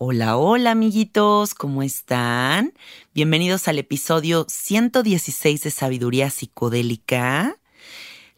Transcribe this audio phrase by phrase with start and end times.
[0.00, 2.72] Hola, hola amiguitos, ¿cómo están?
[3.14, 7.56] Bienvenidos al episodio 116 de Sabiduría Psicodélica.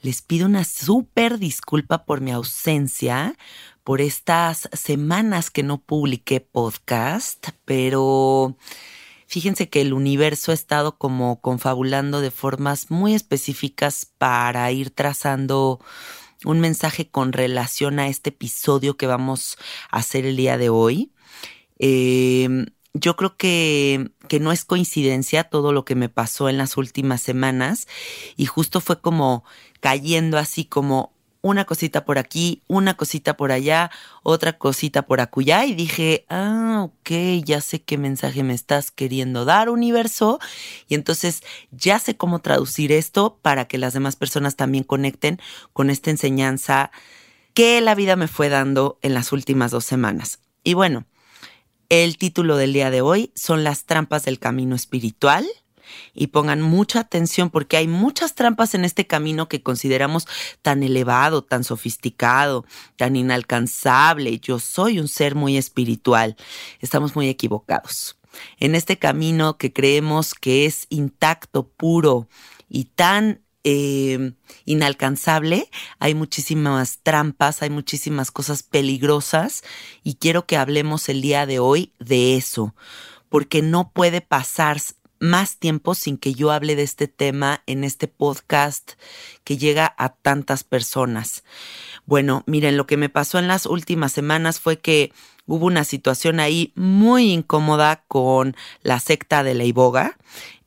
[0.00, 3.36] Les pido una súper disculpa por mi ausencia,
[3.84, 8.56] por estas semanas que no publiqué podcast, pero
[9.26, 15.78] fíjense que el universo ha estado como confabulando de formas muy específicas para ir trazando
[16.46, 19.58] un mensaje con relación a este episodio que vamos
[19.90, 21.12] a hacer el día de hoy.
[21.80, 26.76] Eh, yo creo que, que, no es coincidencia todo lo que me pasó en las
[26.76, 27.88] últimas semanas
[28.36, 29.44] y justo fue como
[29.80, 33.90] cayendo así como una cosita por aquí, una cosita por allá,
[34.22, 37.10] otra cosita por acullá y dije, ah, ok,
[37.44, 40.38] ya sé qué mensaje me estás queriendo dar, universo,
[40.88, 45.40] y entonces ya sé cómo traducir esto para que las demás personas también conecten
[45.72, 46.90] con esta enseñanza
[47.54, 50.40] que la vida me fue dando en las últimas dos semanas.
[50.62, 51.06] Y bueno,
[51.90, 55.44] el título del día de hoy son las trampas del camino espiritual
[56.14, 60.28] y pongan mucha atención porque hay muchas trampas en este camino que consideramos
[60.62, 62.64] tan elevado, tan sofisticado,
[62.96, 64.38] tan inalcanzable.
[64.38, 66.36] Yo soy un ser muy espiritual.
[66.78, 68.16] Estamos muy equivocados.
[68.60, 72.28] En este camino que creemos que es intacto, puro
[72.68, 74.32] y tan eh,
[74.64, 79.62] inalcanzable, hay muchísimas trampas, hay muchísimas cosas peligrosas
[80.02, 82.74] y quiero que hablemos el día de hoy de eso,
[83.28, 84.80] porque no puede pasar
[85.20, 88.92] más tiempo sin que yo hable de este tema en este podcast
[89.44, 91.44] que llega a tantas personas.
[92.06, 95.12] Bueno, miren, lo que me pasó en las últimas semanas fue que
[95.46, 100.16] hubo una situación ahí muy incómoda con la secta de la Iboga.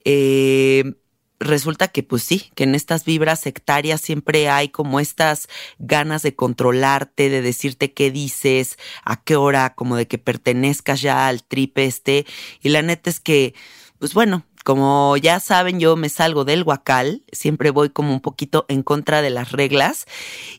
[0.05, 0.93] Eh,
[1.39, 5.47] resulta que pues sí, que en estas vibras sectarias siempre hay como estas
[5.79, 11.27] ganas de controlarte, de decirte qué dices, a qué hora, como de que pertenezcas ya
[11.27, 12.25] al trip este.
[12.61, 13.53] Y la neta es que,
[13.99, 18.65] pues bueno, como ya saben, yo me salgo del huacal, siempre voy como un poquito
[18.69, 20.05] en contra de las reglas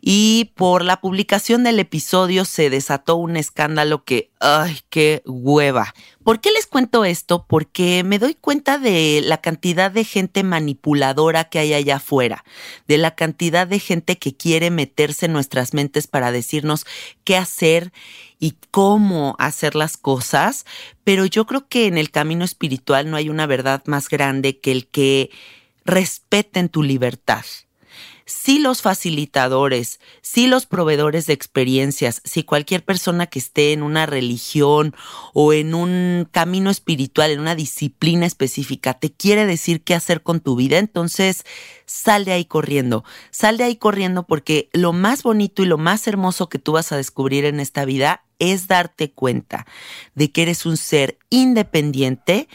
[0.02, 5.94] y por la publicación del episodio se desató un escándalo que, ay, qué hueva.
[6.22, 7.46] ¿Por qué les cuento esto?
[7.48, 12.44] Porque me doy cuenta de la cantidad de gente manipuladora que hay allá afuera,
[12.86, 16.84] de la cantidad de gente que quiere meterse en nuestras mentes para decirnos
[17.24, 17.90] qué hacer
[18.38, 20.66] y cómo hacer las cosas,
[21.04, 24.72] pero yo creo que en el camino espiritual no hay una verdad más grande que
[24.72, 25.30] el que
[25.86, 27.44] respeten tu libertad
[28.26, 34.06] si los facilitadores, si los proveedores de experiencias, si cualquier persona que esté en una
[34.06, 34.94] religión
[35.32, 40.40] o en un camino espiritual, en una disciplina específica, te quiere decir qué hacer con
[40.40, 41.44] tu vida, entonces
[41.86, 46.06] sal de ahí corriendo, sal de ahí corriendo porque lo más bonito y lo más
[46.06, 49.66] hermoso que tú vas a descubrir en esta vida es darte cuenta
[50.14, 52.48] de que eres un ser independiente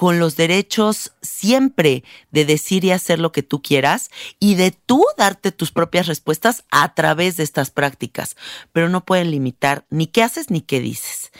[0.00, 4.08] con los derechos siempre de decir y hacer lo que tú quieras
[4.38, 8.34] y de tú darte tus propias respuestas a través de estas prácticas,
[8.72, 11.30] pero no pueden limitar ni qué haces ni qué dices.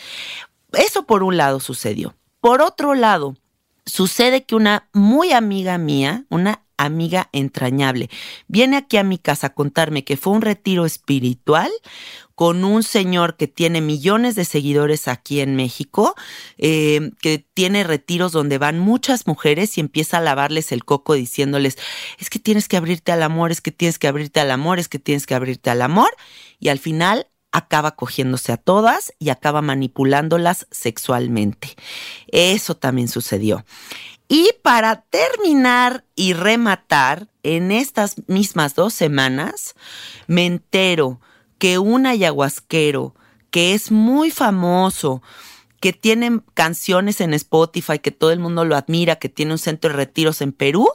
[0.73, 2.15] Eso por un lado sucedió.
[2.43, 3.35] Por otro lado,
[3.87, 8.11] sucede que una muy amiga mía, una amiga entrañable,
[8.47, 11.71] viene aquí a mi casa a contarme que fue un retiro espiritual
[12.41, 16.15] con un señor que tiene millones de seguidores aquí en México,
[16.57, 21.77] eh, que tiene retiros donde van muchas mujeres y empieza a lavarles el coco diciéndoles,
[22.19, 24.89] es que tienes que abrirte al amor, es que tienes que abrirte al amor, es
[24.89, 26.09] que tienes que abrirte al amor.
[26.59, 31.77] Y al final acaba cogiéndose a todas y acaba manipulándolas sexualmente.
[32.29, 33.67] Eso también sucedió.
[34.29, 39.75] Y para terminar y rematar, en estas mismas dos semanas,
[40.27, 41.21] me entero
[41.61, 43.15] que un ayahuasquero
[43.51, 45.23] que es muy famoso,
[45.79, 49.91] que tiene canciones en Spotify, que todo el mundo lo admira, que tiene un centro
[49.91, 50.89] de retiros en Perú,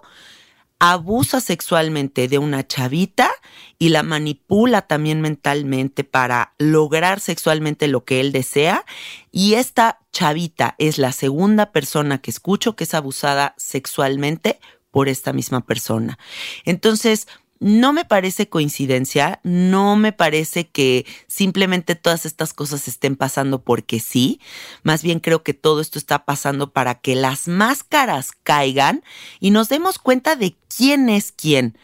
[0.80, 3.30] abusa sexualmente de una chavita
[3.78, 8.86] y la manipula también mentalmente para lograr sexualmente lo que él desea.
[9.32, 14.60] Y esta chavita es la segunda persona que escucho que es abusada sexualmente
[14.92, 16.18] por esta misma persona.
[16.64, 17.28] Entonces,
[17.60, 24.00] no me parece coincidencia, no me parece que simplemente todas estas cosas estén pasando porque
[24.00, 24.40] sí,
[24.84, 29.04] más bien creo que todo esto está pasando para que las máscaras caigan
[29.40, 31.78] y nos demos cuenta de quién es quién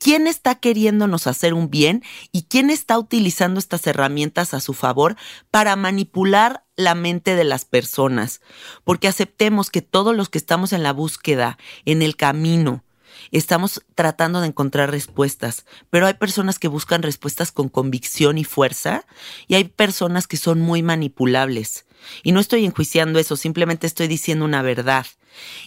[0.00, 2.02] quién está queriéndonos hacer un bien
[2.32, 5.16] y quién está utilizando estas herramientas a su favor
[5.50, 8.40] para manipular la mente de las personas.
[8.82, 12.82] Porque aceptemos que todos los que estamos en la búsqueda, en el camino,
[13.30, 19.04] estamos tratando de encontrar respuestas, pero hay personas que buscan respuestas con convicción y fuerza
[19.48, 21.86] y hay personas que son muy manipulables.
[22.22, 25.06] Y no estoy enjuiciando eso, simplemente estoy diciendo una verdad.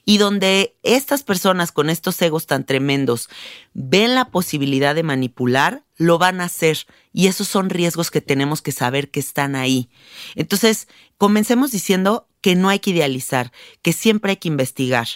[0.05, 3.29] Y donde estas personas con estos egos tan tremendos
[3.73, 6.85] ven la posibilidad de manipular, lo van a hacer.
[7.11, 9.89] Y esos son riesgos que tenemos que saber que están ahí.
[10.35, 10.87] Entonces,
[11.17, 13.51] comencemos diciendo que no hay que idealizar,
[13.81, 15.07] que siempre hay que investigar,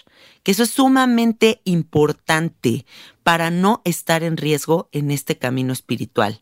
[0.43, 2.85] que eso es sumamente importante
[3.23, 6.39] para no estar en riesgo en este camino espiritual.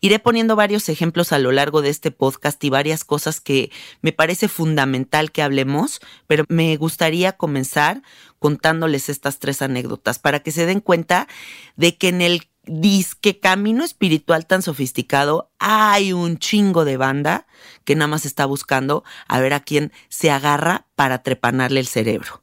[0.00, 3.70] Iré poniendo varios ejemplos a lo largo de este podcast y varias cosas que
[4.00, 8.02] me parece fundamental que hablemos, pero me gustaría comenzar
[8.38, 11.28] contándoles estas tres anécdotas para que se den cuenta
[11.76, 17.46] de que en el disque camino espiritual tan sofisticado hay un chingo de banda
[17.84, 22.42] que nada más está buscando a ver a quién se agarra para trepanarle el cerebro.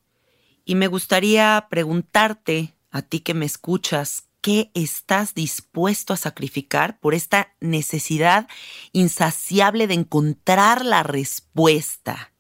[0.66, 7.14] Y me gustaría preguntarte, a ti que me escuchas, ¿Qué estás dispuesto a sacrificar por
[7.14, 8.48] esta necesidad
[8.94, 12.32] insaciable de encontrar la respuesta?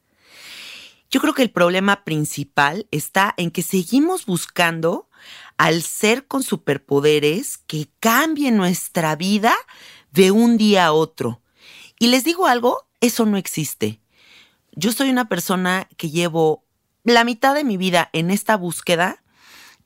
[1.11, 5.09] Yo creo que el problema principal está en que seguimos buscando
[5.57, 9.55] al ser con superpoderes que cambien nuestra vida
[10.11, 11.41] de un día a otro.
[11.99, 14.01] Y les digo algo, eso no existe.
[14.71, 16.63] Yo soy una persona que llevo
[17.03, 19.23] la mitad de mi vida en esta búsqueda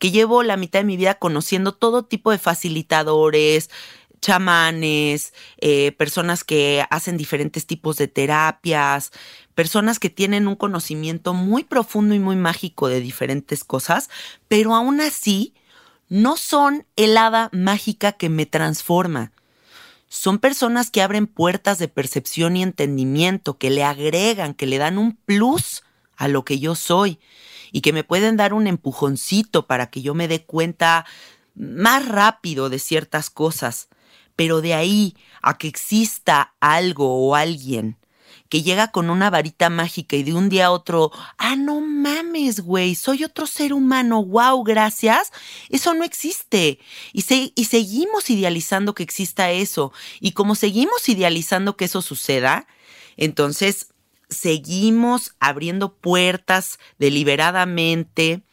[0.03, 3.69] que llevo la mitad de mi vida conociendo todo tipo de facilitadores,
[4.19, 9.11] chamanes, eh, personas que hacen diferentes tipos de terapias,
[9.55, 14.09] personas que tienen un conocimiento muy profundo y muy mágico de diferentes cosas,
[14.49, 15.53] pero aún así
[16.09, 19.31] no son el hada mágica que me transforma.
[20.09, 24.97] Son personas que abren puertas de percepción y entendimiento, que le agregan, que le dan
[24.97, 25.81] un plus
[26.17, 27.19] a lo que yo soy
[27.73, 31.05] y que me pueden dar un empujoncito para que yo me dé cuenta
[31.55, 33.89] más rápido de ciertas cosas.
[34.37, 37.97] Pero de ahí a que exista algo o alguien
[38.47, 42.59] que llega con una varita mágica y de un día a otro, ah, no mames,
[42.59, 45.31] güey, soy otro ser humano, wow, gracias,
[45.69, 46.77] eso no existe.
[47.13, 49.91] Y, y seguimos idealizando que exista eso.
[50.19, 52.67] Y como seguimos idealizando que eso suceda,
[53.17, 53.92] entonces
[54.33, 58.43] seguimos abriendo puertas deliberadamente,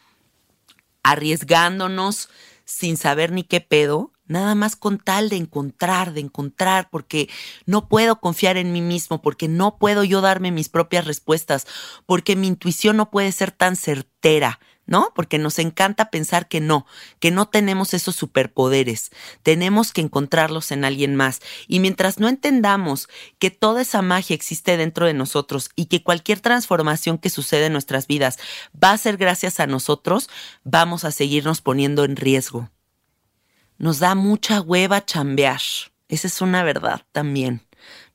[1.02, 2.28] arriesgándonos
[2.64, 7.28] sin saber ni qué pedo, nada más con tal de encontrar, de encontrar, porque
[7.66, 11.66] no puedo confiar en mí mismo, porque no puedo yo darme mis propias respuestas,
[12.06, 14.60] porque mi intuición no puede ser tan certera,
[14.90, 15.12] ¿no?
[15.14, 16.84] Porque nos encanta pensar que no,
[17.18, 19.10] que no tenemos esos superpoderes,
[19.42, 21.40] tenemos que encontrarlos en alguien más.
[21.66, 26.40] Y mientras no entendamos que toda esa magia existe dentro de nosotros y que cualquier
[26.40, 28.38] transformación que sucede en nuestras vidas
[28.74, 30.28] va a ser gracias a nosotros,
[30.64, 32.68] vamos a seguirnos poniendo en riesgo
[33.80, 35.62] nos da mucha hueva chambear.
[36.08, 37.62] Esa es una verdad también,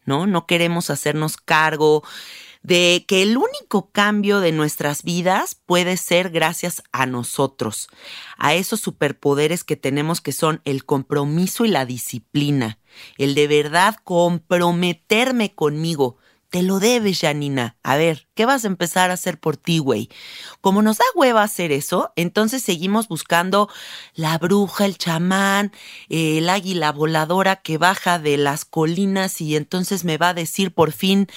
[0.05, 0.27] ¿no?
[0.27, 2.03] No queremos hacernos cargo
[2.65, 7.89] de que el único cambio de nuestras vidas puede ser gracias a nosotros,
[8.37, 12.79] a esos superpoderes que tenemos que son el compromiso y la disciplina,
[13.17, 16.17] el de verdad comprometerme conmigo,
[16.49, 17.75] te lo debes, Janina.
[17.83, 20.09] A ver, ¿qué vas a empezar a hacer por ti, güey?
[20.61, 23.67] Como nos da hueva hacer eso, entonces seguimos buscando
[24.13, 25.73] la bruja, el chamán,
[26.07, 30.93] el águila voladora que baja de las colinas y entonces me va a decir por
[30.93, 31.27] fin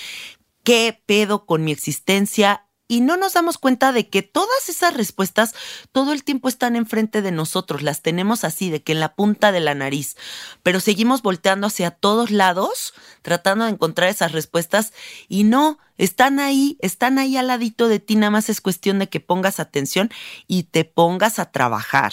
[0.69, 5.55] qué pedo con mi existencia y no nos damos cuenta de que todas esas respuestas
[5.93, 9.51] todo el tiempo están enfrente de nosotros, las tenemos así, de que en la punta
[9.51, 10.19] de la nariz,
[10.63, 14.93] pero seguimos volteando hacia todos lados tratando de encontrar esas respuestas
[15.27, 19.09] y no, están ahí, están ahí al ladito de ti, nada más es cuestión de
[19.09, 20.11] que pongas atención
[20.49, 22.13] y te pongas a trabajar.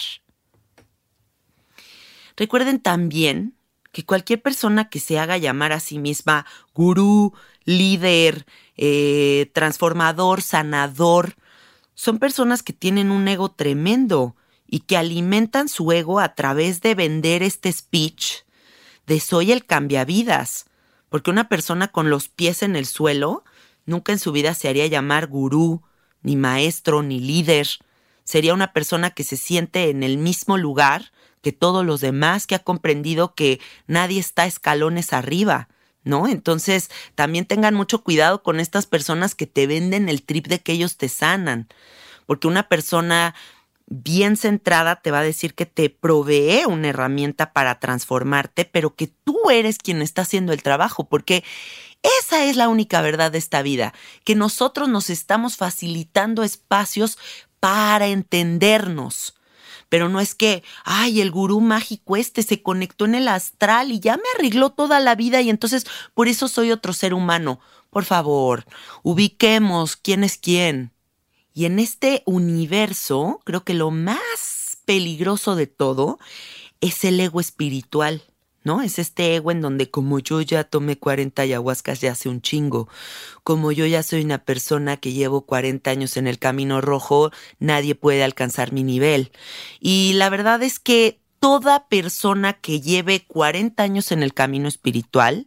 [2.38, 3.54] Recuerden también
[3.92, 7.34] que cualquier persona que se haga llamar a sí misma gurú,
[7.66, 8.46] líder,
[8.76, 11.36] eh, transformador, sanador,
[11.94, 14.34] son personas que tienen un ego tremendo
[14.66, 18.44] y que alimentan su ego a través de vender este speech
[19.06, 20.66] de soy el cambiavidas,
[21.08, 23.44] porque una persona con los pies en el suelo
[23.84, 25.82] nunca en su vida se haría llamar gurú,
[26.22, 27.68] ni maestro, ni líder.
[28.24, 32.56] Sería una persona que se siente en el mismo lugar que todos los demás, que
[32.56, 35.68] ha comprendido que nadie está escalones arriba,
[36.06, 36.28] ¿no?
[36.28, 40.72] Entonces, también tengan mucho cuidado con estas personas que te venden el trip de que
[40.72, 41.68] ellos te sanan,
[42.26, 43.34] porque una persona
[43.86, 49.08] bien centrada te va a decir que te provee una herramienta para transformarte, pero que
[49.08, 51.44] tú eres quien está haciendo el trabajo, porque
[52.20, 53.92] esa es la única verdad de esta vida,
[54.24, 57.18] que nosotros nos estamos facilitando espacios
[57.58, 59.35] para entendernos
[59.88, 64.00] pero no es que, ay, el gurú mágico este se conectó en el astral y
[64.00, 67.60] ya me arregló toda la vida y entonces por eso soy otro ser humano.
[67.90, 68.66] Por favor,
[69.02, 70.92] ubiquemos quién es quién.
[71.54, 76.18] Y en este universo, creo que lo más peligroso de todo
[76.80, 78.22] es el ego espiritual.
[78.66, 78.82] ¿No?
[78.82, 82.88] Es este ego en donde como yo ya tomé 40 ayahuascas ya hace un chingo,
[83.44, 87.30] como yo ya soy una persona que llevo 40 años en el camino rojo,
[87.60, 89.30] nadie puede alcanzar mi nivel.
[89.78, 95.46] Y la verdad es que toda persona que lleve 40 años en el camino espiritual,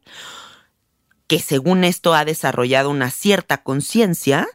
[1.27, 4.47] que según esto ha desarrollado una cierta conciencia,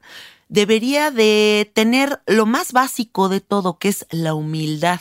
[0.48, 5.00] debería de tener lo más básico de todo, que es la humildad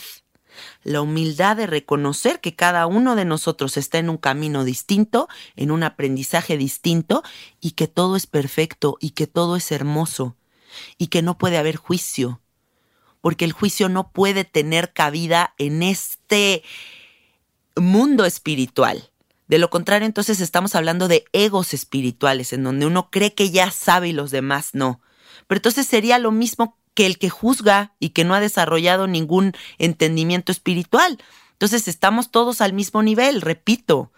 [0.84, 5.72] la humildad de reconocer que cada uno de nosotros está en un camino distinto, en
[5.72, 7.24] un aprendizaje distinto
[7.62, 10.36] y que todo es perfecto y que todo es hermoso
[10.98, 12.42] y que no puede haber juicio,
[13.22, 16.64] porque el juicio no puede tener cabida en este
[17.76, 19.10] mundo espiritual.
[19.48, 23.72] De lo contrario, entonces estamos hablando de egos espirituales, en donde uno cree que ya
[23.72, 25.02] sabe y los demás no.
[25.48, 29.54] Pero entonces sería lo mismo que el que juzga y que no ha desarrollado ningún
[29.78, 31.18] entendimiento espiritual.
[31.54, 34.12] Entonces estamos todos al mismo nivel, repito,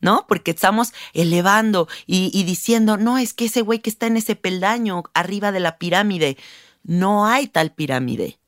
[0.00, 0.26] ¿no?
[0.28, 5.04] Porque estamos elevando y, diciendo, no, es que ese güey que está en ese peldaño
[5.14, 6.36] arriba de la pirámide,
[6.82, 8.38] no hay tal pirámide.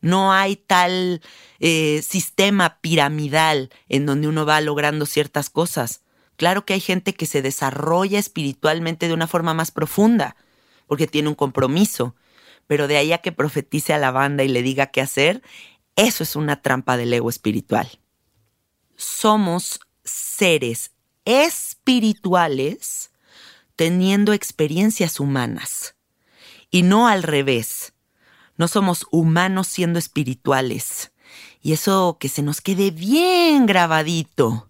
[0.00, 1.22] No hay tal
[1.60, 6.02] eh, sistema piramidal en donde uno va logrando ciertas cosas.
[6.36, 10.34] Claro que hay gente que se desarrolla espiritualmente de una forma más profunda,
[10.88, 12.16] porque tiene un compromiso,
[12.66, 15.42] pero de ahí a que profetice a la banda y le diga qué hacer,
[15.96, 17.88] eso es una trampa del ego espiritual.
[18.96, 20.92] Somos seres
[21.24, 23.10] espirituales
[23.76, 25.96] teniendo experiencias humanas
[26.70, 27.94] y no al revés.
[28.56, 31.12] No somos humanos siendo espirituales.
[31.60, 34.68] Y eso que se nos quede bien grabadito.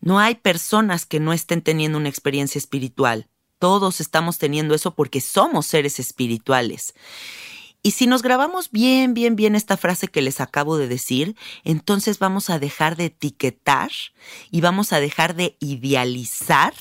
[0.00, 3.29] No hay personas que no estén teniendo una experiencia espiritual.
[3.60, 6.94] Todos estamos teniendo eso porque somos seres espirituales.
[7.82, 12.18] Y si nos grabamos bien, bien, bien esta frase que les acabo de decir, entonces
[12.18, 13.90] vamos a dejar de etiquetar
[14.50, 16.74] y vamos a dejar de idealizar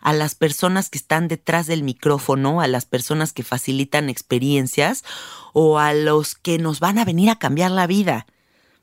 [0.00, 5.04] a las personas que están detrás del micrófono, a las personas que facilitan experiencias
[5.52, 8.26] o a los que nos van a venir a cambiar la vida.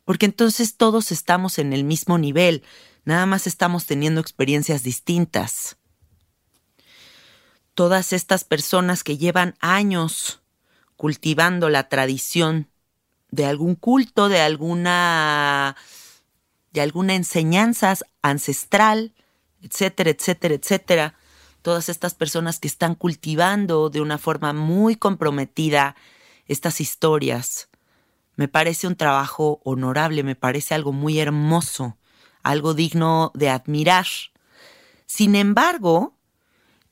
[0.04, 2.64] Porque entonces todos estamos en el mismo nivel,
[3.06, 5.79] nada más estamos teniendo experiencias distintas.
[7.80, 10.42] Todas estas personas que llevan años
[10.98, 12.68] cultivando la tradición
[13.32, 15.78] de algún culto, de alguna
[16.74, 19.14] de alguna enseñanza ancestral,
[19.62, 21.16] etcétera, etcétera, etcétera.
[21.62, 25.96] Todas estas personas que están cultivando de una forma muy comprometida
[26.48, 27.70] estas historias.
[28.36, 31.96] Me parece un trabajo honorable, me parece algo muy hermoso,
[32.44, 34.08] algo digno de admirar.
[35.06, 36.19] Sin embargo,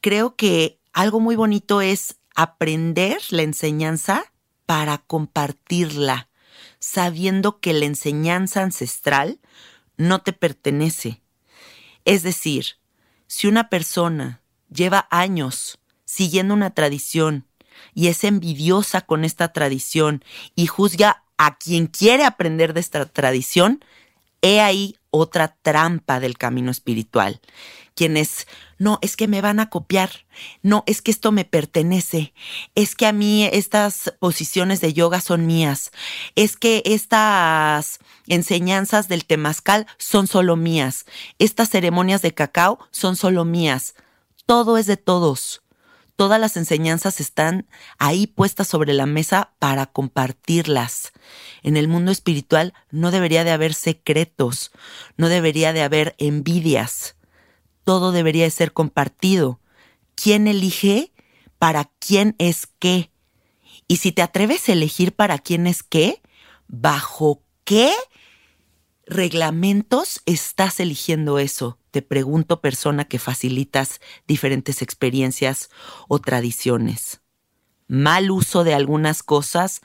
[0.07, 4.23] creo que algo muy bonito es aprender la enseñanza
[4.65, 6.29] para compartirla,
[6.79, 9.41] sabiendo que la enseñanza ancestral
[9.97, 11.21] no te pertenece.
[12.05, 12.77] Es decir,
[13.27, 17.45] si una persona lleva años siguiendo una tradición
[17.93, 20.23] y es envidiosa con esta tradición
[20.55, 23.83] y juzga a quien quiere aprender de esta tradición,
[24.41, 27.41] he ahí otra trampa del camino espiritual.
[27.93, 30.11] Quienes no, es que me van a copiar,
[30.61, 32.33] no, es que esto me pertenece,
[32.75, 35.91] es que a mí estas posiciones de yoga son mías,
[36.35, 41.05] es que estas enseñanzas del temazcal son solo mías,
[41.39, 43.95] estas ceremonias de cacao son solo mías,
[44.45, 45.61] todo es de todos.
[46.15, 47.67] Todas las enseñanzas están
[47.99, 51.11] ahí puestas sobre la mesa para compartirlas.
[51.61, 54.71] En el mundo espiritual no debería de haber secretos,
[55.15, 57.16] no debería de haber envidias
[57.87, 59.61] todo debería de ser compartido.
[60.13, 61.13] ¿Quién elige
[61.57, 63.11] para quién es qué?
[63.87, 66.21] Y si te atreves a elegir para quién es qué,
[66.67, 67.93] ¿bajo qué
[69.05, 71.79] reglamentos estás eligiendo eso?
[71.91, 75.69] Te pregunto, persona que facilitas diferentes experiencias
[76.09, 77.21] o tradiciones.
[77.87, 79.79] Mal uso de algunas cosas,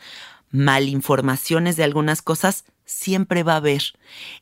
[0.50, 3.92] mal informaciones de algunas cosas, siempre va a haber.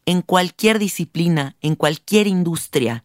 [0.07, 3.05] En cualquier disciplina, en cualquier industria,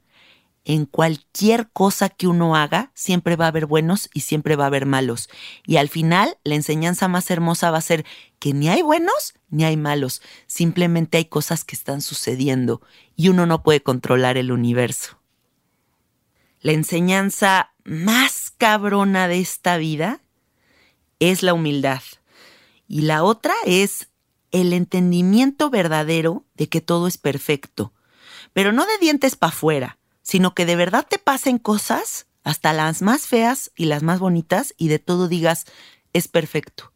[0.65, 4.67] en cualquier cosa que uno haga, siempre va a haber buenos y siempre va a
[4.67, 5.29] haber malos.
[5.63, 8.03] Y al final, la enseñanza más hermosa va a ser
[8.39, 10.23] que ni hay buenos ni hay malos.
[10.47, 12.81] Simplemente hay cosas que están sucediendo
[13.15, 15.19] y uno no puede controlar el universo.
[16.61, 20.19] La enseñanza más cabrona de esta vida
[21.19, 22.01] es la humildad.
[22.87, 24.09] Y la otra es
[24.49, 27.93] el entendimiento verdadero de que todo es perfecto.
[28.53, 33.03] Pero no de dientes para afuera sino que de verdad te pasen cosas, hasta las
[33.03, 35.65] más feas y las más bonitas, y de todo digas,
[36.13, 36.91] es perfecto.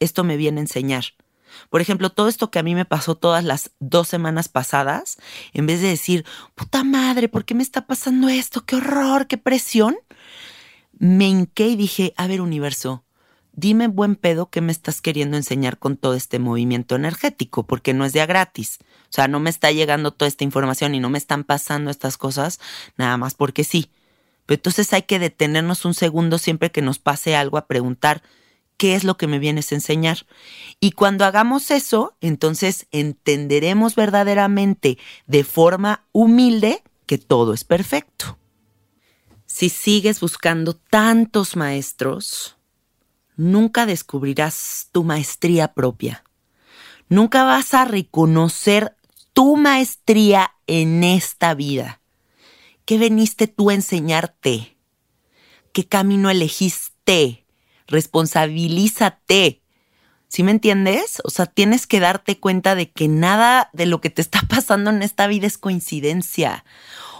[0.00, 1.04] Esto me viene a enseñar.
[1.70, 5.18] Por ejemplo, todo esto que a mí me pasó todas las dos semanas pasadas,
[5.52, 8.66] en vez de decir, puta madre, ¿por qué me está pasando esto?
[8.66, 9.28] ¡Qué horror!
[9.28, 9.96] ¡Qué presión!
[10.98, 13.03] Me hinqué y dije, a ver, universo,
[13.56, 18.04] dime buen pedo qué me estás queriendo enseñar con todo este movimiento energético, porque no
[18.04, 18.78] es de gratis.
[18.80, 22.16] O sea, no me está llegando toda esta información y no me están pasando estas
[22.16, 22.60] cosas
[22.96, 23.90] nada más porque sí.
[24.46, 28.22] Pero entonces hay que detenernos un segundo siempre que nos pase algo a preguntar
[28.76, 30.26] qué es lo que me vienes a enseñar.
[30.80, 38.38] Y cuando hagamos eso, entonces entenderemos verdaderamente de forma humilde que todo es perfecto.
[39.46, 42.53] Si sigues buscando tantos maestros,
[43.36, 46.24] nunca descubrirás tu maestría propia.
[47.08, 48.96] Nunca vas a reconocer
[49.32, 52.00] tu maestría en esta vida.
[52.84, 54.76] ¿Qué veniste tú a enseñarte?
[55.72, 57.46] ¿Qué camino elegiste?
[57.86, 59.62] Responsabilízate.
[60.28, 61.20] ¿Sí me entiendes?
[61.24, 64.90] O sea, tienes que darte cuenta de que nada de lo que te está pasando
[64.90, 66.64] en esta vida es coincidencia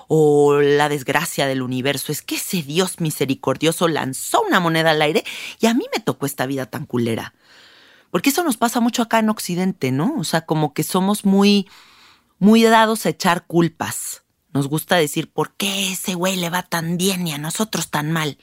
[0.08, 2.12] o la desgracia del universo.
[2.12, 5.24] Es que ese Dios misericordioso lanzó una moneda al aire
[5.60, 7.34] y a mí me tocó esta vida tan culera.
[8.10, 10.14] Porque eso nos pasa mucho acá en Occidente, ¿no?
[10.16, 11.68] O sea, como que somos muy,
[12.38, 14.22] muy dados a echar culpas.
[14.52, 18.12] Nos gusta decir, ¿por qué ese güey le va tan bien y a nosotros tan
[18.12, 18.38] mal?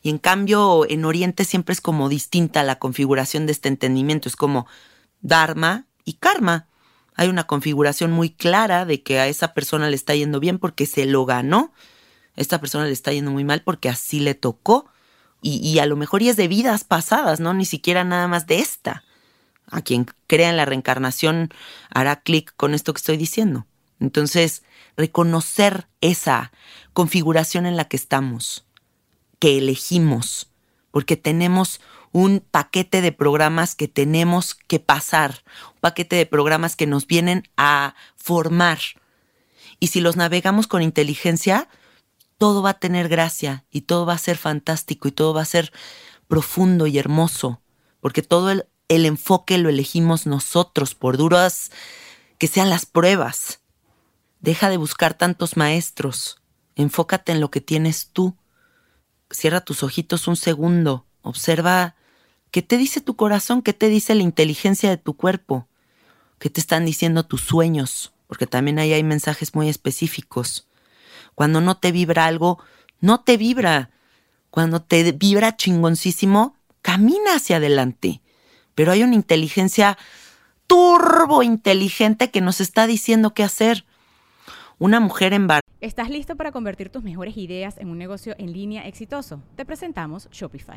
[0.00, 4.26] Y en cambio, en Oriente siempre es como distinta la configuración de este entendimiento.
[4.26, 4.66] Es como
[5.20, 6.69] Dharma y Karma
[7.20, 10.86] hay una configuración muy clara de que a esa persona le está yendo bien porque
[10.86, 11.70] se lo ganó,
[12.34, 14.88] esta persona le está yendo muy mal porque así le tocó,
[15.42, 17.52] y, a lo mejor es de vidas pasadas, ¿no?
[17.52, 19.04] Ni siquiera nada más de esta.
[19.70, 21.50] A quien crea en la reencarnación
[21.90, 23.66] hará clic con esto que estoy diciendo.
[24.00, 24.62] Entonces,
[24.96, 26.52] reconocer esa
[26.94, 28.64] configuración en la que estamos.
[29.38, 30.50] que elegimos,
[30.90, 31.80] porque tenemos
[32.12, 35.42] un paquete de programas que tenemos que pasar,
[35.74, 38.78] un paquete de programas que nos vienen a formar.
[39.78, 41.68] Y si los navegamos con inteligencia,
[42.38, 45.46] todo va a tener gracia y todo va a ser fantástico y todo va a
[45.46, 45.72] ser
[46.26, 47.60] profundo y hermoso,
[48.00, 51.70] porque todo el, el enfoque lo elegimos nosotros, por duras
[52.38, 53.60] que sean las pruebas.
[54.40, 56.40] Deja de buscar tantos maestros,
[56.74, 58.36] enfócate en lo que tienes tú.
[59.30, 61.94] Cierra tus ojitos un segundo, observa
[62.50, 65.66] qué te dice tu corazón, qué te dice la inteligencia de tu cuerpo,
[66.38, 70.66] qué te están diciendo tus sueños, porque también ahí hay mensajes muy específicos.
[71.34, 72.58] Cuando no te vibra algo,
[73.00, 73.90] no te vibra.
[74.50, 78.20] Cuando te vibra chingoncísimo, camina hacia adelante.
[78.74, 79.96] Pero hay una inteligencia
[80.66, 83.84] turbo inteligente que nos está diciendo qué hacer.
[84.78, 85.60] Una mujer en bar.
[85.80, 89.42] ¿Estás listo para convertir tus mejores ideas en un negocio en línea exitoso?
[89.56, 90.76] Te presentamos Shopify.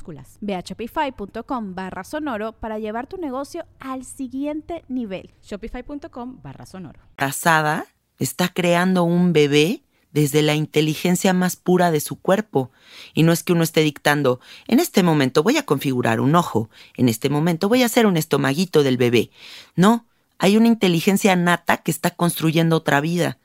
[0.41, 5.31] Ve a shopify.com barra sonoro para llevar tu negocio al siguiente nivel.
[5.43, 6.99] Shopify.com barra sonoro.
[7.15, 7.85] Casada
[8.17, 12.71] está creando un bebé desde la inteligencia más pura de su cuerpo.
[13.13, 16.69] Y no es que uno esté dictando, en este momento voy a configurar un ojo,
[16.95, 19.31] en este momento voy a hacer un estomaguito del bebé.
[19.75, 20.05] No,
[20.37, 23.37] hay una inteligencia nata que está construyendo otra vida.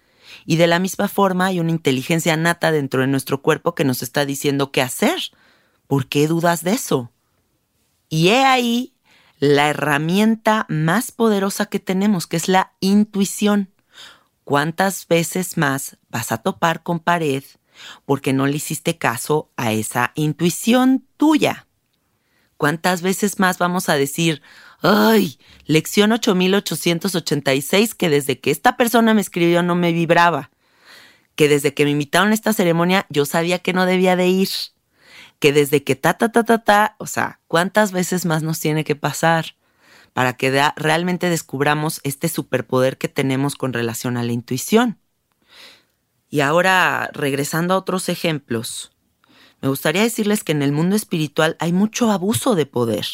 [0.45, 4.03] Y de la misma forma hay una inteligencia nata dentro de nuestro cuerpo que nos
[4.03, 5.19] está diciendo qué hacer.
[5.87, 7.13] ¿Por qué dudas de eso?
[8.09, 8.95] Y he ahí
[9.39, 13.71] la herramienta más poderosa que tenemos, que es la intuición.
[14.45, 17.43] ¿Cuántas veces más vas a topar con pared
[18.05, 21.67] porque no le hiciste caso a esa intuición tuya?
[22.57, 24.41] ¿Cuántas veces más vamos a decir,
[24.81, 30.51] ay, lección 8886 que desde que esta persona me escribió no me vibraba?
[31.35, 34.49] Que desde que me invitaron a esta ceremonia yo sabía que no debía de ir
[35.39, 38.85] que desde que ta, ta, ta, ta, ta, o sea, ¿cuántas veces más nos tiene
[38.85, 39.57] que pasar
[40.13, 44.99] para que realmente descubramos este superpoder que tenemos con relación a la intuición?
[46.29, 48.93] Y ahora, regresando a otros ejemplos,
[49.61, 53.07] me gustaría decirles que en el mundo espiritual hay mucho abuso de poder.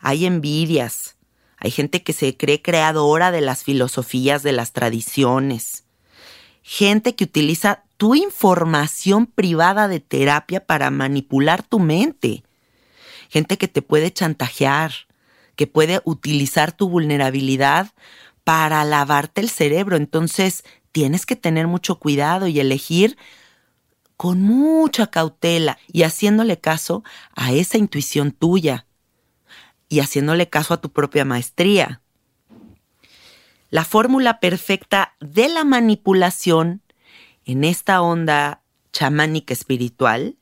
[0.00, 1.16] Hay envidias,
[1.56, 5.84] hay gente que se cree creadora de las filosofías, de las tradiciones,
[6.62, 12.44] gente que utiliza tu información privada de terapia para manipular tu mente.
[13.28, 14.92] Gente que te puede chantajear,
[15.56, 17.90] que puede utilizar tu vulnerabilidad
[18.44, 19.96] para lavarte el cerebro.
[19.96, 23.18] Entonces, tienes que tener mucho cuidado y elegir
[24.16, 27.02] con mucha cautela y haciéndole caso
[27.34, 28.86] a esa intuición tuya
[29.88, 32.00] y haciéndole caso a tu propia maestría.
[33.70, 36.82] La fórmula perfecta de la manipulación
[37.48, 40.36] en esta onda chamánica espiritual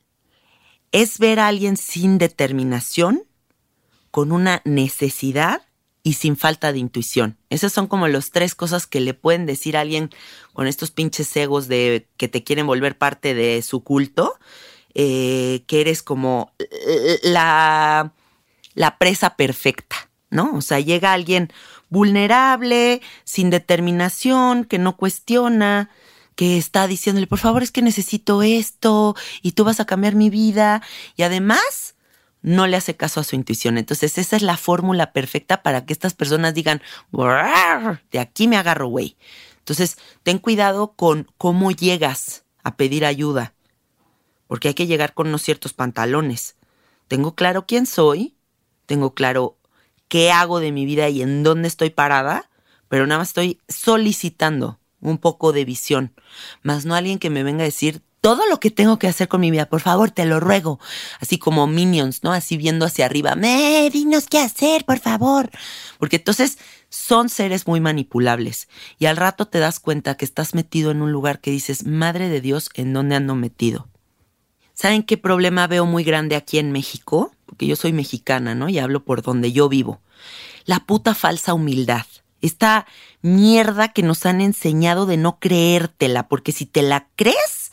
[0.91, 3.23] es ver a alguien sin determinación,
[4.11, 5.61] con una necesidad
[6.03, 7.37] y sin falta de intuición.
[7.49, 10.09] Esas son como las tres cosas que le pueden decir a alguien
[10.51, 14.37] con estos pinches egos de que te quieren volver parte de su culto,
[14.93, 16.51] eh, que eres como
[17.23, 18.11] la,
[18.73, 20.55] la presa perfecta, ¿no?
[20.55, 21.53] O sea, llega alguien
[21.89, 25.89] vulnerable, sin determinación, que no cuestiona,
[26.37, 30.29] que está diciéndole, por favor, es que necesito esto y tú vas a cambiar mi
[30.29, 30.83] vida.
[31.15, 31.95] Y además,
[32.43, 33.79] no le hace caso a su intuición.
[33.79, 38.87] Entonces, esa es la fórmula perfecta para que estas personas digan, de aquí me agarro,
[38.87, 39.17] güey.
[39.57, 43.55] Entonces, ten cuidado con cómo llegas a pedir ayuda,
[44.45, 46.55] porque hay que llegar con unos ciertos pantalones.
[47.07, 48.35] Tengo claro quién soy,
[48.85, 49.57] tengo claro
[50.07, 52.51] qué hago de mi vida y en dónde estoy parada,
[52.89, 56.13] pero nada más estoy solicitando un poco de visión,
[56.63, 59.41] más no alguien que me venga a decir todo lo que tengo que hacer con
[59.41, 60.79] mi vida, por favor, te lo ruego,
[61.19, 62.33] así como minions, ¿no?
[62.33, 65.49] Así viendo hacia arriba, me, dinos qué hacer, por favor,
[65.99, 66.57] porque entonces
[66.89, 71.11] son seres muy manipulables y al rato te das cuenta que estás metido en un
[71.11, 73.87] lugar que dices, Madre de Dios, ¿en dónde ando metido?
[74.73, 77.31] ¿Saben qué problema veo muy grande aquí en México?
[77.45, 78.69] Porque yo soy mexicana, ¿no?
[78.69, 80.01] Y hablo por donde yo vivo.
[80.65, 82.05] La puta falsa humildad.
[82.41, 82.85] Esta
[83.21, 87.71] mierda que nos han enseñado de no creértela, porque si te la crees,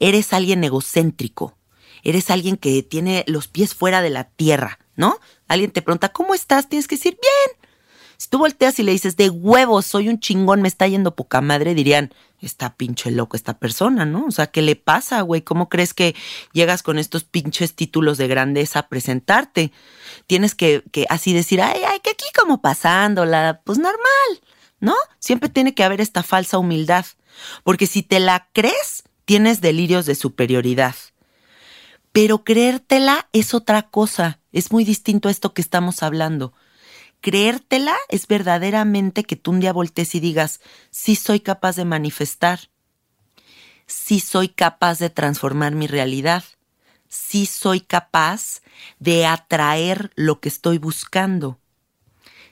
[0.00, 1.56] eres alguien egocéntrico,
[2.02, 5.18] eres alguien que tiene los pies fuera de la tierra, ¿no?
[5.46, 6.68] Alguien te pregunta, ¿cómo estás?
[6.68, 7.70] Tienes que decir, bien,
[8.16, 11.40] si tú volteas y le dices, de huevos, soy un chingón, me está yendo poca
[11.40, 12.12] madre, dirían,
[12.46, 14.26] está pinche loco esta persona, ¿no?
[14.26, 15.42] O sea, ¿qué le pasa, güey?
[15.42, 16.14] ¿Cómo crees que
[16.52, 19.72] llegas con estos pinches títulos de grandeza a presentarte?
[20.26, 24.40] Tienes que, que así decir, ay, ay, que aquí como pasándola, pues normal,
[24.80, 24.94] ¿no?
[25.18, 27.06] Siempre tiene que haber esta falsa humildad,
[27.64, 30.96] porque si te la crees, tienes delirios de superioridad.
[32.12, 36.52] Pero creértela es otra cosa, es muy distinto a esto que estamos hablando
[37.22, 42.68] creértela es verdaderamente que tú un día voltees y digas, sí soy capaz de manifestar,
[43.86, 46.44] sí soy capaz de transformar mi realidad,
[47.08, 48.60] sí soy capaz
[48.98, 51.58] de atraer lo que estoy buscando,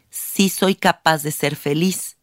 [0.08, 2.16] sí soy capaz de ser feliz,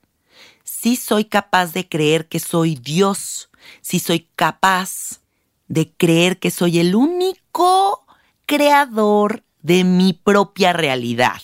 [0.63, 3.49] sí soy capaz de creer que soy Dios,
[3.81, 5.21] sí soy capaz
[5.67, 8.05] de creer que soy el único
[8.45, 11.41] creador de mi propia realidad.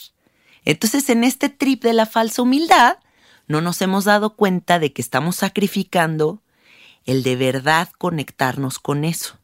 [0.66, 2.98] Entonces, en este trip de la falsa humildad,
[3.48, 6.42] no nos hemos dado cuenta de que estamos sacrificando
[7.06, 9.38] el de verdad conectarnos con eso.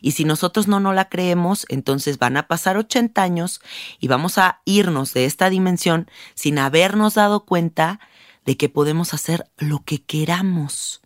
[0.00, 3.60] Y si nosotros no nos la creemos, entonces van a pasar 80 años
[3.98, 8.00] y vamos a irnos de esta dimensión sin habernos dado cuenta
[8.44, 11.00] de que podemos hacer lo que queramos.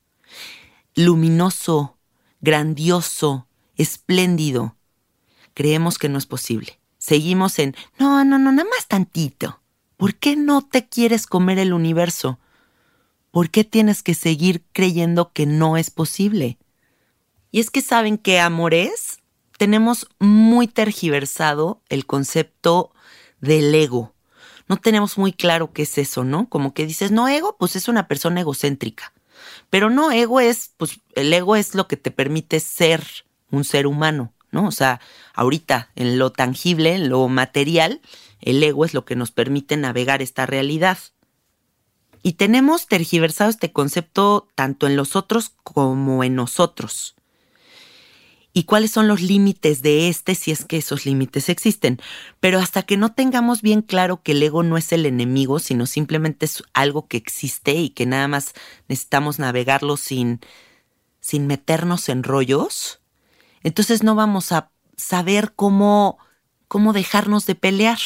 [0.96, 1.98] Luminoso,
[2.40, 4.76] grandioso, espléndido.
[5.52, 9.60] Creemos que no es posible seguimos en, no, no, no, nada más tantito.
[9.98, 12.38] ¿Por qué no te quieres comer el universo?
[13.30, 16.56] ¿Por qué tienes que seguir creyendo que no es posible?
[17.50, 19.18] Y es que saben que amor es.
[19.58, 22.94] Tenemos muy tergiversado el concepto
[23.38, 24.14] del ego.
[24.66, 26.48] No tenemos muy claro qué es eso, ¿no?
[26.48, 29.12] Como que dices, no, ego, pues es una persona egocéntrica.
[29.68, 33.04] Pero no, ego es, pues el ego es lo que te permite ser
[33.50, 34.33] un ser humano.
[34.54, 34.66] ¿No?
[34.66, 35.00] O sea,
[35.34, 38.00] ahorita en lo tangible, en lo material,
[38.40, 40.98] el ego es lo que nos permite navegar esta realidad.
[42.22, 47.14] Y tenemos tergiversado este concepto tanto en los otros como en nosotros.
[48.56, 52.00] ¿Y cuáles son los límites de este si es que esos límites existen?
[52.38, 55.86] Pero hasta que no tengamos bien claro que el ego no es el enemigo, sino
[55.86, 58.52] simplemente es algo que existe y que nada más
[58.86, 60.40] necesitamos navegarlo sin,
[61.20, 63.00] sin meternos en rollos,
[63.64, 66.18] entonces no vamos a saber cómo,
[66.68, 67.98] cómo dejarnos de pelear.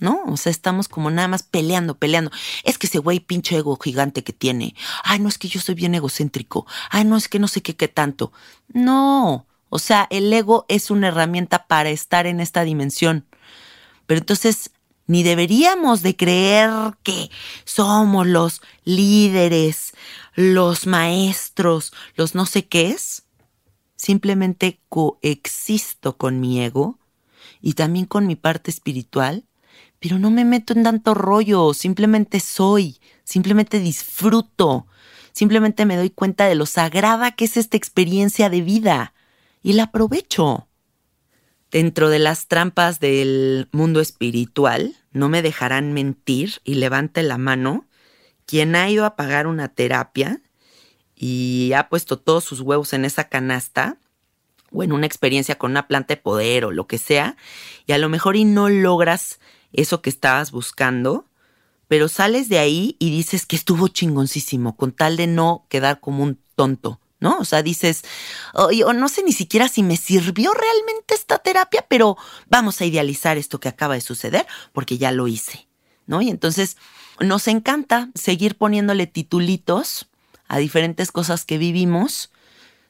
[0.00, 0.22] ¿no?
[0.26, 2.30] O sea, estamos como nada más peleando, peleando.
[2.64, 4.74] Es que ese güey pinche ego gigante que tiene.
[5.02, 6.66] Ay, no es que yo soy bien egocéntrico.
[6.90, 8.32] Ay, no es que no sé qué, qué tanto.
[8.68, 9.46] No.
[9.70, 13.24] O sea, el ego es una herramienta para estar en esta dimensión.
[14.06, 14.72] Pero entonces,
[15.06, 16.70] ni deberíamos de creer
[17.02, 17.30] que
[17.64, 19.94] somos los líderes,
[20.34, 23.23] los maestros, los no sé qué es
[24.04, 26.98] simplemente coexisto con mi ego
[27.62, 29.44] y también con mi parte espiritual,
[29.98, 34.86] pero no me meto en tanto rollo, simplemente soy, simplemente disfruto,
[35.32, 39.14] simplemente me doy cuenta de lo sagrada que es esta experiencia de vida
[39.62, 40.68] y la aprovecho.
[41.70, 47.86] Dentro de las trampas del mundo espiritual, no me dejarán mentir y levante la mano
[48.44, 50.42] quien ha ido a pagar una terapia
[51.16, 53.98] y ha puesto todos sus huevos en esa canasta
[54.72, 57.36] o en una experiencia con una planta de poder o lo que sea,
[57.86, 59.38] y a lo mejor y no logras
[59.72, 61.26] eso que estabas buscando,
[61.86, 66.24] pero sales de ahí y dices que estuvo chingoncísimo, con tal de no quedar como
[66.24, 67.38] un tonto, ¿no?
[67.38, 68.02] O sea, dices,
[68.54, 72.16] o no sé ni siquiera si me sirvió realmente esta terapia, pero
[72.48, 75.68] vamos a idealizar esto que acaba de suceder porque ya lo hice,
[76.06, 76.20] ¿no?
[76.20, 76.76] Y entonces
[77.20, 80.08] nos encanta seguir poniéndole titulitos
[80.54, 82.30] a diferentes cosas que vivimos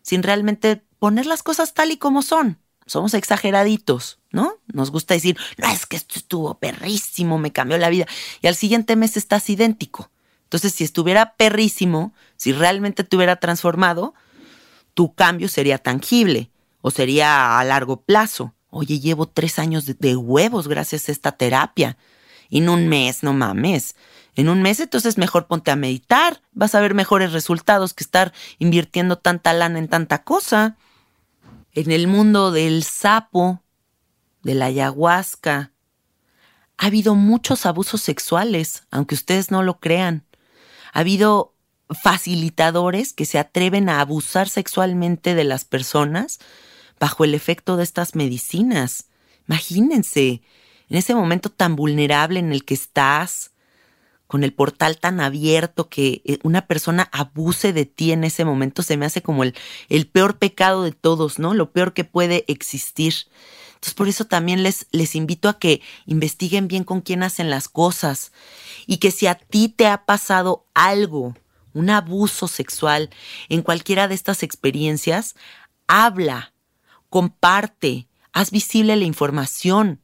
[0.02, 2.58] sin realmente poner las cosas tal y como son.
[2.84, 4.58] Somos exageraditos, ¿no?
[4.66, 8.06] Nos gusta decir, no, es que esto estuvo perrísimo, me cambió la vida.
[8.42, 10.10] Y al siguiente mes estás idéntico.
[10.42, 14.12] Entonces, si estuviera perrísimo, si realmente te hubiera transformado,
[14.92, 16.50] tu cambio sería tangible
[16.82, 18.52] o sería a largo plazo.
[18.68, 21.96] Oye, llevo tres años de, huevos gracias a esta terapia.
[22.50, 23.94] Y en un mes, no mames
[24.34, 28.32] en un mes, entonces mejor ponte a meditar, vas a ver mejores resultados que estar
[28.58, 30.76] invirtiendo tanta lana en tanta cosa.
[31.72, 33.62] En el mundo del sapo,
[34.42, 35.72] de la ayahuasca,
[36.76, 40.24] ha habido muchos abusos sexuales, aunque ustedes no lo crean.
[40.92, 41.54] Ha habido
[41.90, 46.40] facilitadores que se atreven a abusar sexualmente de las personas
[46.98, 49.06] bajo el efecto de estas medicinas.
[49.48, 50.42] Imagínense,
[50.88, 53.52] en ese momento tan vulnerable en el que estás,
[54.34, 58.82] con el portal tan abierto que eh, una persona abuse de ti en ese momento
[58.82, 59.54] se me hace como el,
[59.88, 61.54] el peor pecado de todos, ¿no?
[61.54, 63.14] Lo peor que puede existir.
[63.74, 67.68] Entonces por eso también les, les invito a que investiguen bien con quién hacen las
[67.68, 68.32] cosas
[68.88, 71.36] y que si a ti te ha pasado algo,
[71.72, 73.10] un abuso sexual
[73.48, 75.36] en cualquiera de estas experiencias,
[75.86, 76.54] habla,
[77.08, 80.00] comparte, haz visible la información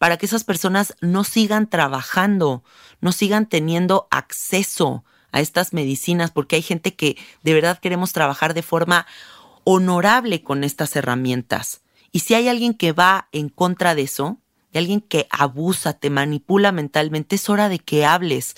[0.00, 2.64] para que esas personas no sigan trabajando,
[3.02, 8.54] no sigan teniendo acceso a estas medicinas, porque hay gente que de verdad queremos trabajar
[8.54, 9.06] de forma
[9.64, 11.82] honorable con estas herramientas.
[12.12, 14.38] Y si hay alguien que va en contra de eso,
[14.72, 18.54] de alguien que abusa, te manipula mentalmente, es hora de que hables.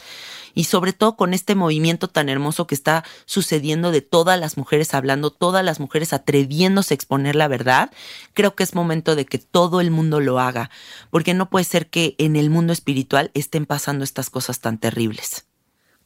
[0.55, 4.93] Y sobre todo con este movimiento tan hermoso que está sucediendo de todas las mujeres
[4.95, 7.91] hablando, todas las mujeres atreviéndose a exponer la verdad,
[8.35, 10.71] creo que es momento de que todo el mundo lo haga,
[11.11, 15.47] porque no puede ser que en el mundo espiritual estén pasando estas cosas tan terribles.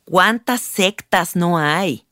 [0.05, 2.07] ¿Cuántas sectas no hay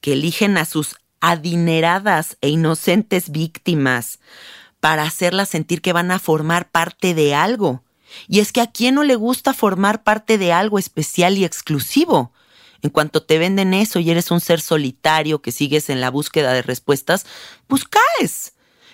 [0.00, 4.18] que eligen a sus adineradas e inocentes víctimas
[4.84, 7.82] para hacerlas sentir que van a formar parte de algo.
[8.28, 12.34] Y es que a quién no le gusta formar parte de algo especial y exclusivo.
[12.82, 16.52] En cuanto te venden eso y eres un ser solitario que sigues en la búsqueda
[16.52, 17.24] de respuestas,
[17.66, 17.86] pues.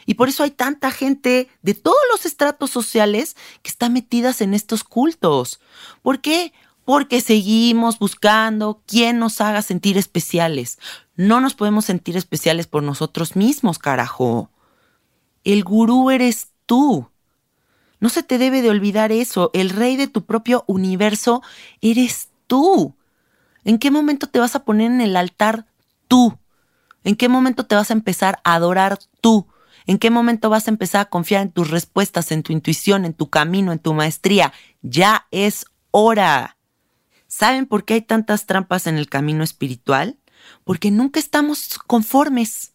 [0.06, 4.54] Y por eso hay tanta gente de todos los estratos sociales que está metidas en
[4.54, 5.58] estos cultos.
[6.02, 6.52] ¿Por qué?
[6.84, 10.78] Porque seguimos buscando quién nos haga sentir especiales.
[11.16, 14.50] No nos podemos sentir especiales por nosotros mismos, carajo.
[15.44, 17.08] El gurú eres tú.
[17.98, 19.50] No se te debe de olvidar eso.
[19.52, 21.42] El rey de tu propio universo
[21.80, 22.94] eres tú.
[23.64, 25.66] ¿En qué momento te vas a poner en el altar
[26.08, 26.38] tú?
[27.04, 29.46] ¿En qué momento te vas a empezar a adorar tú?
[29.86, 33.14] ¿En qué momento vas a empezar a confiar en tus respuestas, en tu intuición, en
[33.14, 34.52] tu camino, en tu maestría?
[34.82, 36.56] Ya es hora.
[37.26, 40.20] ¿Saben por qué hay tantas trampas en el camino espiritual?
[40.64, 42.72] porque nunca estamos conformes.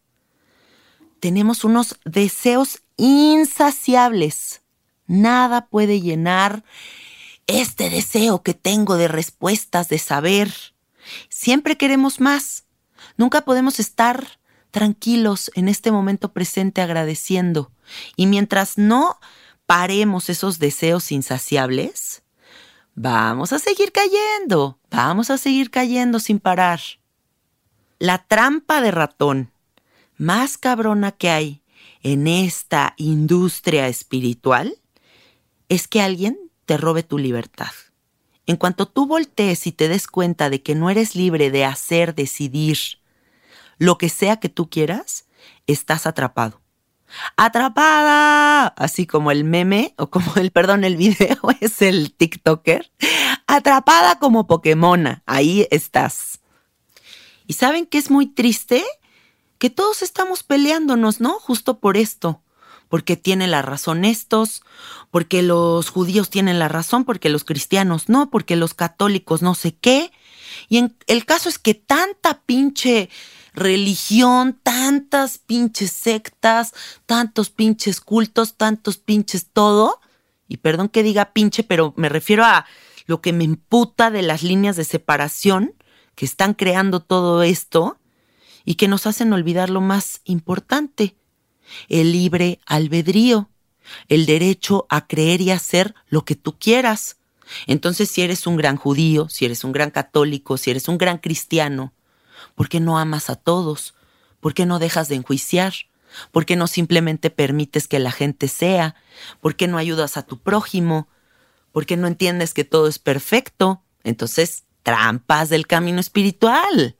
[1.20, 4.62] Tenemos unos deseos insaciables.
[5.08, 6.64] Nada puede llenar
[7.48, 10.54] este deseo que tengo de respuestas, de saber.
[11.30, 12.66] Siempre queremos más.
[13.18, 14.40] Nunca podemos estar
[14.72, 17.72] tranquilos en este momento presente agradeciendo.
[18.16, 19.20] Y mientras no
[19.66, 22.24] paremos esos deseos insaciables,
[22.94, 26.82] vamos a seguir cayendo, vamos a seguir cayendo sin parar.
[28.00, 29.52] La trampa de ratón
[30.18, 31.62] más cabrona que hay
[32.04, 34.78] en esta industria espiritual
[35.70, 37.72] es que alguien te robe tu libertad.
[38.46, 42.14] En cuanto tú voltees y te des cuenta de que no eres libre de hacer,
[42.14, 42.78] decidir
[43.78, 45.26] lo que sea que tú quieras,
[45.68, 46.62] estás atrapado.
[47.38, 48.68] ¡Atrapada!
[48.68, 52.92] Así como el meme, o como el, perdón, el video es el TikToker.
[53.48, 55.24] Atrapada como Pokémona.
[55.26, 56.40] Ahí estás.
[57.48, 58.84] ¿Y saben qué es muy triste?
[59.58, 61.40] Que todos estamos peleándonos, ¿no?
[61.40, 62.42] Justo por esto.
[62.90, 64.62] Porque tienen la razón estos,
[65.10, 69.76] porque los judíos tienen la razón, porque los cristianos no, porque los católicos no sé
[69.76, 70.12] qué.
[70.70, 73.10] Y en, el caso es que tanta pinche
[73.54, 76.74] religión, tantas pinches sectas,
[77.06, 80.00] tantos pinches cultos, tantos pinches todo.
[80.48, 82.66] Y perdón que diga pinche, pero me refiero a
[83.08, 85.74] lo que me imputa de las líneas de separación
[86.16, 87.98] que están creando todo esto
[88.66, 91.16] y que nos hacen olvidar lo más importante,
[91.88, 93.50] el libre albedrío,
[94.08, 97.18] el derecho a creer y hacer lo que tú quieras.
[97.68, 101.20] Entonces, si eres un gran judío, si eres un gran católico, si eres un gran
[101.20, 101.94] cristiano,
[102.56, 103.94] ¿por qué no amas a todos?
[104.40, 105.74] ¿Por qué no dejas de enjuiciar?
[106.32, 108.96] ¿Por qué no simplemente permites que la gente sea?
[109.42, 111.08] ¿Por qué no ayudas a tu prójimo?
[111.72, 113.84] ¿Por qué no entiendes que todo es perfecto?
[114.04, 116.96] Entonces, trampas del camino espiritual.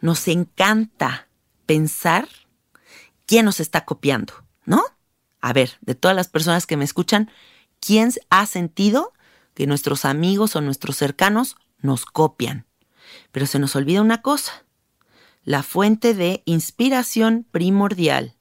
[0.00, 1.28] Nos encanta
[1.66, 2.28] pensar
[3.26, 4.32] quién nos está copiando,
[4.64, 4.82] ¿no?
[5.40, 7.30] A ver, de todas las personas que me escuchan,
[7.80, 9.12] ¿quién ha sentido
[9.54, 12.66] que nuestros amigos o nuestros cercanos nos copian?
[13.32, 14.64] Pero se nos olvida una cosa.
[15.44, 18.36] La fuente de inspiración primordial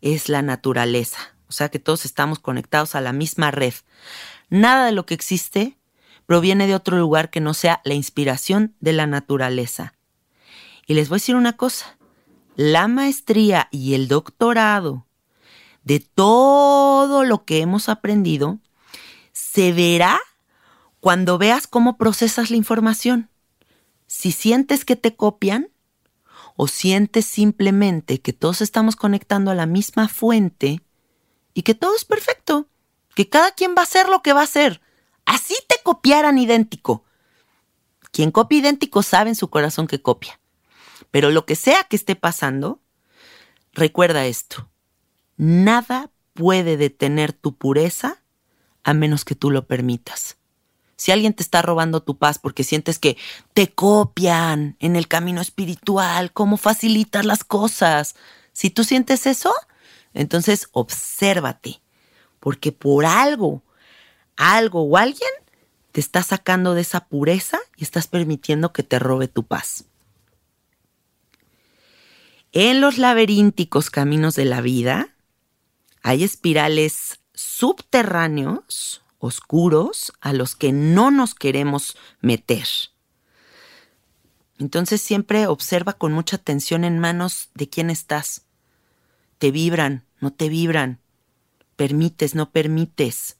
[0.00, 1.18] es la naturaleza.
[1.48, 3.74] O sea que todos estamos conectados a la misma red.
[4.50, 5.78] Nada de lo que existe
[6.26, 9.94] proviene de otro lugar que no sea la inspiración de la naturaleza.
[10.88, 11.98] Y les voy a decir una cosa,
[12.56, 15.06] la maestría y el doctorado
[15.84, 18.58] de todo lo que hemos aprendido
[19.32, 20.18] se verá
[21.00, 23.28] cuando veas cómo procesas la información.
[24.06, 25.68] Si sientes que te copian
[26.56, 30.80] o sientes simplemente que todos estamos conectando a la misma fuente
[31.52, 32.66] y que todo es perfecto,
[33.14, 34.80] que cada quien va a hacer lo que va a hacer.
[35.26, 37.04] Así te copiaran idéntico.
[38.10, 40.40] Quien copia idéntico sabe en su corazón que copia.
[41.10, 42.80] Pero lo que sea que esté pasando,
[43.72, 44.68] recuerda esto.
[45.36, 48.22] Nada puede detener tu pureza
[48.84, 50.36] a menos que tú lo permitas.
[50.96, 53.16] Si alguien te está robando tu paz porque sientes que
[53.54, 58.16] te copian en el camino espiritual, cómo facilitar las cosas,
[58.52, 59.54] si tú sientes eso,
[60.12, 61.80] entonces obsérvate,
[62.40, 63.62] porque por algo,
[64.36, 65.30] algo o alguien
[65.92, 69.84] te está sacando de esa pureza y estás permitiendo que te robe tu paz.
[72.52, 75.14] En los laberínticos caminos de la vida
[76.02, 82.66] hay espirales subterráneos oscuros a los que no nos queremos meter.
[84.58, 88.46] Entonces siempre observa con mucha atención en manos de quién estás.
[89.38, 91.00] Te vibran, no te vibran.
[91.76, 93.36] Permites, no permites.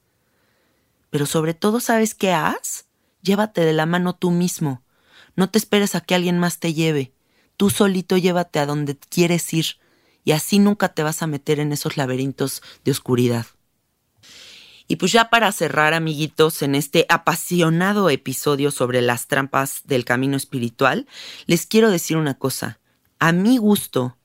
[1.11, 2.84] Pero sobre todo, ¿sabes qué haz?
[3.22, 4.82] Llévate de la mano tú mismo.
[5.34, 7.12] No te esperes a que alguien más te lleve.
[7.59, 9.66] Tú solito llévate a donde quieres ir
[10.22, 13.46] y así nunca te vas a meter en esos laberintos de oscuridad.
[14.86, 20.36] Y pues ya para cerrar, amiguitos, en este apasionado episodio sobre las trampas del camino
[20.36, 21.09] espiritual,
[21.46, 22.78] les quiero decir una cosa.
[23.18, 24.16] A mi gusto,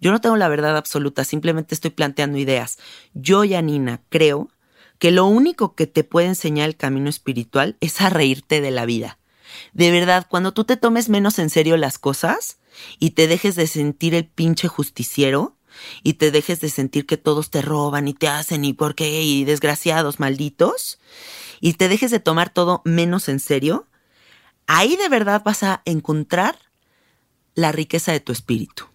[0.00, 2.78] yo no tengo la verdad absoluta, simplemente estoy planteando ideas.
[3.14, 4.50] Yo, Yanina, creo
[4.98, 8.84] que lo único que te puede enseñar el camino espiritual es a reírte de la
[8.84, 9.18] vida.
[9.74, 12.58] De verdad, cuando tú te tomes menos en serio las cosas
[12.98, 15.56] y te dejes de sentir el pinche justiciero,
[16.02, 19.22] y te dejes de sentir que todos te roban y te hacen y por qué
[19.22, 20.98] y desgraciados, malditos,
[21.60, 23.86] y te dejes de tomar todo menos en serio,
[24.66, 26.56] ahí de verdad vas a encontrar
[27.54, 28.86] la riqueza de tu espíritu.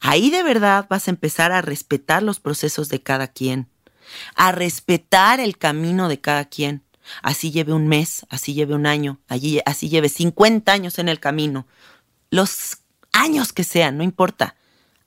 [0.00, 3.68] Ahí de verdad vas a empezar a respetar los procesos de cada quien,
[4.34, 6.82] a respetar el camino de cada quien.
[7.22, 11.20] Así lleve un mes, así lleve un año, allí, así lleve 50 años en el
[11.20, 11.66] camino.
[12.32, 12.78] Los
[13.12, 14.56] años que sean, no importa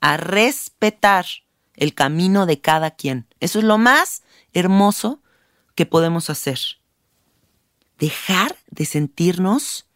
[0.00, 1.26] a respetar
[1.74, 3.26] el camino de cada quien.
[3.40, 4.22] Eso es lo más
[4.52, 5.20] hermoso
[5.74, 6.60] que podemos hacer.
[7.98, 9.88] Dejar de sentirnos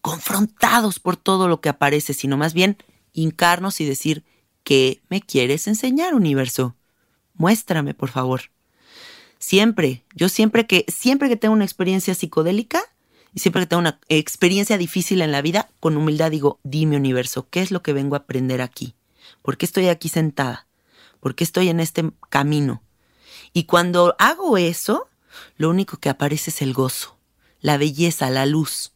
[0.00, 2.76] confrontados por todo lo que aparece, sino más bien
[3.12, 4.24] hincarnos y decir,
[4.64, 6.74] ¿qué me quieres enseñar, universo?
[7.34, 8.50] Muéstrame, por favor.
[9.38, 12.82] Siempre, yo siempre que, siempre que tengo una experiencia psicodélica
[13.34, 17.48] y siempre que tengo una experiencia difícil en la vida, con humildad digo, dime, universo,
[17.50, 18.94] ¿qué es lo que vengo a aprender aquí?
[19.42, 20.66] ¿Por qué estoy aquí sentada?
[21.20, 22.82] ¿Por qué estoy en este camino?
[23.52, 25.08] Y cuando hago eso,
[25.56, 27.16] lo único que aparece es el gozo,
[27.60, 28.92] la belleza, la luz.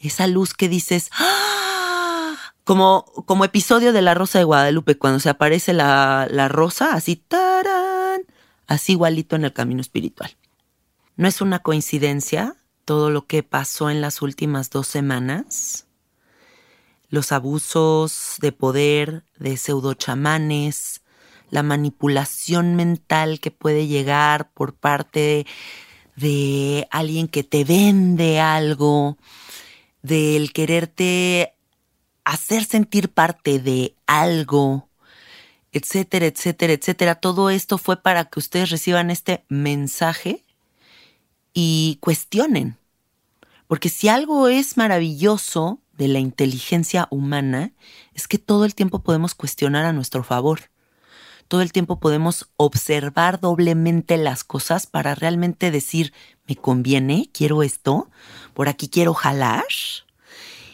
[0.00, 2.36] Esa luz que dices, ¡Ah!
[2.64, 7.16] como, como episodio de La Rosa de Guadalupe, cuando se aparece la, la rosa, así,
[7.16, 8.22] tarán,
[8.66, 10.36] así igualito en el camino espiritual.
[11.16, 15.86] No es una coincidencia todo lo que pasó en las últimas dos semanas
[17.14, 21.02] los abusos de poder de pseudochamanes,
[21.48, 25.46] la manipulación mental que puede llegar por parte
[26.16, 29.16] de alguien que te vende algo,
[30.02, 31.54] del quererte
[32.24, 34.88] hacer sentir parte de algo,
[35.72, 37.14] etcétera, etcétera, etcétera.
[37.14, 40.43] Todo esto fue para que ustedes reciban este mensaje
[41.54, 42.76] y cuestionen.
[43.66, 47.72] Porque si algo es maravilloso de la inteligencia humana
[48.12, 50.70] es que todo el tiempo podemos cuestionar a nuestro favor.
[51.48, 56.12] Todo el tiempo podemos observar doblemente las cosas para realmente decir,
[56.46, 57.30] ¿me conviene?
[57.32, 58.10] ¿Quiero esto?
[58.54, 59.64] ¿Por aquí quiero jalar?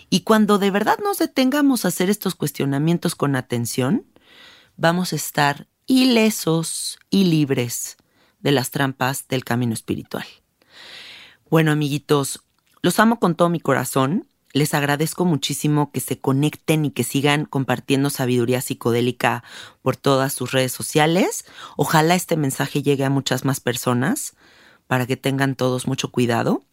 [0.08, 4.06] Y cuando de verdad nos detengamos a hacer estos cuestionamientos con atención,
[4.76, 7.96] vamos a estar ilesos y libres
[8.40, 10.24] de las trampas del camino espiritual.
[11.50, 12.44] Bueno, amiguitos,
[12.80, 17.44] los amo con todo mi corazón les agradezco muchísimo que se conecten y que sigan
[17.44, 19.44] compartiendo sabiduría psicodélica
[19.82, 21.44] por todas sus redes sociales.
[21.76, 24.34] Ojalá este mensaje llegue a muchas más personas
[24.88, 26.64] para que tengan todos mucho cuidado.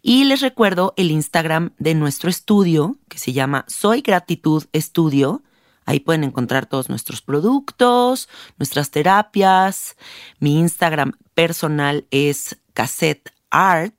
[0.00, 5.42] Y les recuerdo el Instagram de nuestro estudio que se llama Soy Gratitud Estudio.
[5.84, 9.96] Ahí pueden encontrar todos nuestros productos, nuestras terapias.
[10.38, 13.94] Mi Instagram personal es Cassette art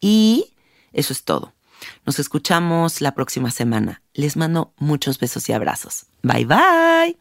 [0.00, 0.54] y
[0.92, 1.52] eso es todo.
[2.06, 4.02] Nos escuchamos la próxima semana.
[4.14, 6.06] Les mando muchos besos y abrazos.
[6.22, 7.16] Bye bye.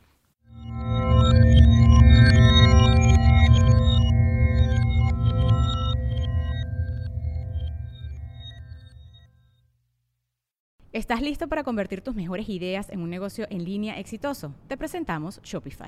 [10.91, 14.53] ¿Estás listo para convertir tus mejores ideas en un negocio en línea exitoso?
[14.67, 15.87] Te presentamos Shopify.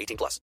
[0.01, 0.41] 18 plus.